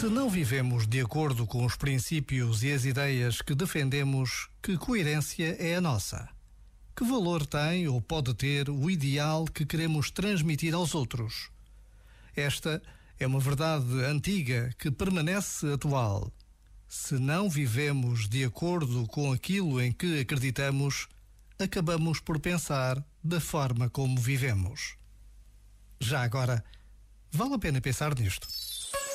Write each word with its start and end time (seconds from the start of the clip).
Se 0.00 0.06
não 0.10 0.28
vivemos 0.28 0.86
de 0.86 1.00
acordo 1.00 1.46
com 1.46 1.64
os 1.64 1.76
princípios 1.76 2.62
e 2.62 2.72
as 2.72 2.84
ideias 2.84 3.40
que 3.40 3.54
defendemos, 3.54 4.48
que 4.62 4.76
coerência 4.76 5.56
é 5.58 5.76
a 5.76 5.80
nossa? 5.80 6.28
Que 6.94 7.04
valor 7.04 7.46
tem 7.46 7.88
ou 7.88 8.00
pode 8.00 8.34
ter 8.34 8.68
o 8.68 8.90
ideal 8.90 9.44
que 9.46 9.64
queremos 9.64 10.10
transmitir 10.10 10.74
aos 10.74 10.94
outros? 10.94 11.48
Esta 12.36 12.82
é 13.18 13.26
uma 13.26 13.40
verdade 13.40 14.04
antiga 14.04 14.74
que 14.78 14.90
permanece 14.90 15.72
atual. 15.72 16.30
Se 16.88 17.14
não 17.14 17.48
vivemos 17.48 18.28
de 18.28 18.44
acordo 18.44 19.06
com 19.06 19.32
aquilo 19.32 19.80
em 19.80 19.92
que 19.92 20.20
acreditamos, 20.20 21.08
acabamos 21.58 22.20
por 22.20 22.38
pensar 22.40 23.02
da 23.22 23.40
forma 23.40 23.88
como 23.88 24.20
vivemos. 24.20 24.96
Já 26.00 26.22
agora, 26.22 26.64
vale 27.30 27.54
a 27.54 27.58
pena 27.58 27.80
pensar 27.80 28.14
nisto. 28.18 28.73